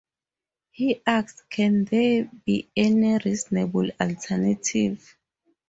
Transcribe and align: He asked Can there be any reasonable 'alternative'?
He 0.71 0.99
asked 1.05 1.47
Can 1.51 1.85
there 1.85 2.27
be 2.43 2.67
any 2.75 3.19
reasonable 3.23 3.87
'alternative'? 4.01 5.15